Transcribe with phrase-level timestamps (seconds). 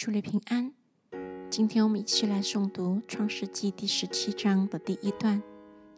[0.00, 0.72] 祝你平安。
[1.50, 5.42] 今天我们一起来诵读《创世纪》第十七章的第一段，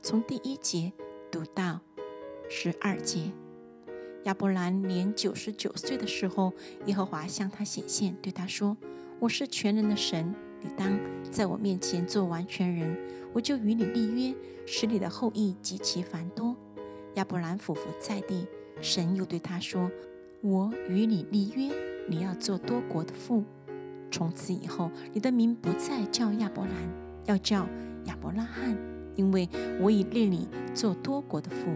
[0.00, 0.92] 从第一节
[1.30, 1.78] 读到
[2.50, 3.30] 十二节。
[4.24, 6.52] 亚伯兰年九十九岁的时候，
[6.86, 8.76] 耶和华向他显现，对他说
[9.22, 10.98] ：“我是全能的神，你当
[11.30, 12.98] 在我面前做完全人，
[13.32, 14.34] 我就与你立约，
[14.66, 16.56] 使你的后裔极其繁多。”
[17.14, 18.48] 亚伯兰俯伏在地，
[18.80, 19.88] 神又对他说
[20.42, 21.72] ：“我与你立约，
[22.08, 23.44] 你要做多国的父。
[24.12, 26.72] 从此以后，你的名不再叫亚伯兰，
[27.24, 27.66] 要叫
[28.04, 28.76] 亚伯拉罕，
[29.16, 29.48] 因为
[29.80, 31.66] 我已立你做多国的父。”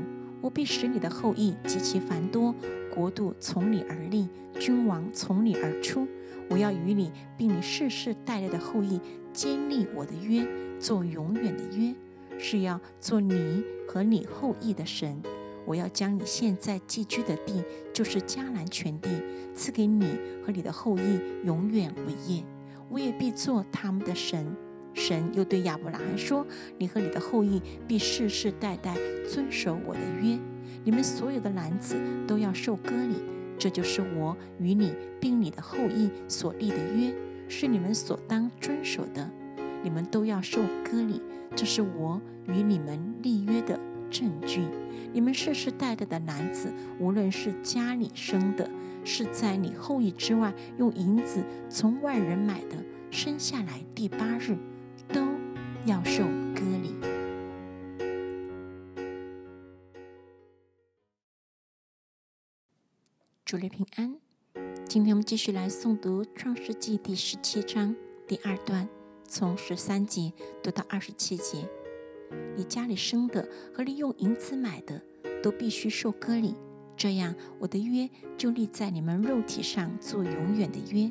[0.43, 2.55] 我必使你的后裔极其繁多，
[2.95, 4.29] 国度从你而立，
[4.61, 6.07] 君王从你而出。
[6.49, 9.01] 我要与你并你世世代代的后裔
[9.33, 10.47] 坚立我的约，
[10.79, 11.93] 做永远的约，
[12.39, 15.21] 是要做你和你后裔的神。
[15.67, 17.63] 我要将你现在寄居的地，
[17.93, 19.11] 就是迦南全地，
[19.55, 20.07] 赐给你
[20.45, 22.43] 和你的后裔永远为业。
[22.89, 24.57] 我也必做他们的神。
[24.95, 26.47] 神又对亚伯拉罕说
[26.79, 28.97] ：“你和你的后裔必世世代代
[29.29, 30.39] 遵守我的约，
[30.85, 33.17] 你们所有的男子都要受割礼。
[33.59, 37.13] 这就是我与你并你的后裔所立的约，
[37.49, 39.31] 是你们所当遵守的。
[39.83, 41.21] 你们都要受割礼，
[41.55, 43.79] 这是我与你们立约的
[44.11, 44.67] 证据。
[45.13, 48.71] 你们世世代代的男子，无论是家里生的，
[49.05, 52.77] 是在你后裔之外用银子从外人买的，
[53.11, 54.57] 生下来第八日。”
[55.09, 55.21] 都
[55.85, 56.97] 要受割礼。
[63.45, 64.17] 主内平安。
[64.89, 67.95] 今天我们继续来诵读《创世纪》第十七章
[68.27, 68.89] 第二段，
[69.29, 71.69] 从十三节读到二十七节。
[72.57, 75.01] 你家里生的和利用银子买的，
[75.43, 76.55] 都必须受割礼。
[76.97, 81.11] 这样，我的约就立在你们肉体上，做永远的约。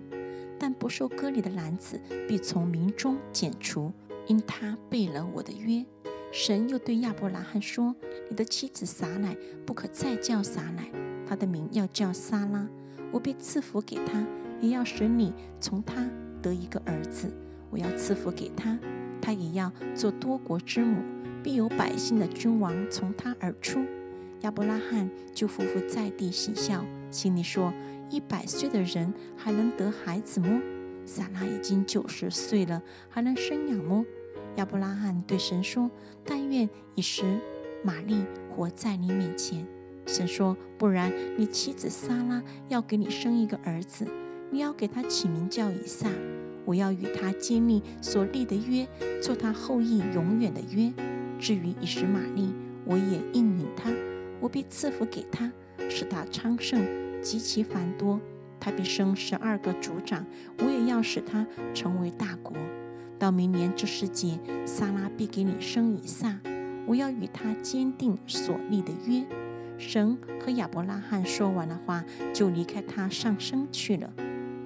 [0.57, 3.91] 但不受割礼的男子必从民中剪除，
[4.25, 5.85] 因他背了我的约。
[6.31, 7.95] 神又对亚伯拉罕说
[8.29, 10.89] ：“你的妻子撒乃不可再叫撒乃，
[11.25, 12.67] 她的名要叫撒拉。
[13.11, 14.25] 我必赐福给她，
[14.59, 16.09] 也要使你从她
[16.41, 17.31] 得一个儿子。
[17.69, 18.77] 我要赐福给她，
[19.25, 21.01] 他也要做多国之母，
[21.41, 23.83] 必有百姓的君王从他而出。”
[24.41, 27.73] 亚伯拉罕就匍匐在地喜笑，心里说
[28.11, 30.61] ：“一百岁的人还能得孩子么？
[31.07, 34.05] 撒拉已经九十岁了，还能生养么？”
[34.57, 35.89] 亚伯拉罕对神说
[36.23, 37.39] ：“但愿以时
[37.83, 39.65] 玛丽活在你面前。”
[40.05, 44.05] 神说：“不然，你妻子撒拉要给你生一个儿子，
[44.51, 46.07] 你要给他起名叫以撒。
[46.65, 48.87] 我要与他坚立所立的约，
[49.21, 50.91] 做他后裔永远的约。
[51.39, 52.53] 至于以时玛利，
[52.85, 53.91] 我也应允他。”
[54.41, 55.51] 我必赐福给他，
[55.89, 56.85] 使他昌盛，
[57.21, 58.19] 极其繁多。
[58.59, 60.25] 他必生十二个族长，
[60.59, 62.55] 我也要使他成为大国。
[63.17, 66.39] 到明年这时节，撒拉必给你生以撒。
[66.85, 69.25] 我要与他坚定所立的约。
[69.77, 72.03] 神和亚伯拉罕说完的话，
[72.33, 74.13] 就离开他上升去了。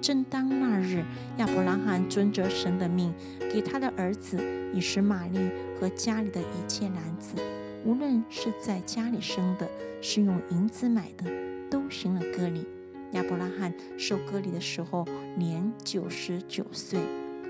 [0.00, 1.04] 正当那日，
[1.36, 3.12] 亚伯拉罕遵着神的命，
[3.52, 4.38] 给他的儿子
[4.72, 5.38] 以实玛利
[5.78, 7.36] 和家里的一切男子。
[7.84, 9.68] 无论是在家里生的，
[10.00, 11.30] 是用银子买的，
[11.70, 12.66] 都行了割礼。
[13.12, 15.06] 亚伯拉罕受割礼的时候
[15.36, 16.98] 年九十九岁，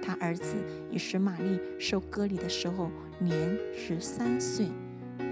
[0.03, 0.57] 他儿子
[0.91, 2.91] 以实玛利受割礼的时候
[3.21, 4.67] 年十三岁。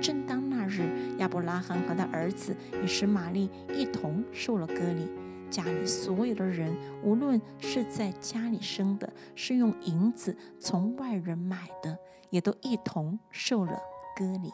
[0.01, 0.83] 正当那日，
[1.19, 2.55] 亚伯拉罕和他儿子
[2.85, 5.09] 以实玛利一同受了割礼。
[5.51, 11.99] 家里所有的人，无论是在家里生的，是用银子从外人买的，
[12.31, 13.79] 也都一同受了
[14.17, 14.53] 割礼。